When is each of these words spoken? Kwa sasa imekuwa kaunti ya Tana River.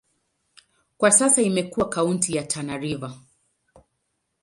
Kwa 0.97 1.11
sasa 1.11 1.41
imekuwa 1.41 1.89
kaunti 1.89 2.35
ya 2.35 2.43
Tana 2.43 2.77
River. 2.77 3.13